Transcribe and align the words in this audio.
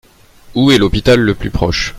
Où 0.55 0.71
est 0.71 0.79
l’hôpital 0.79 1.19
le 1.19 1.35
plus 1.35 1.51
proche? 1.51 1.89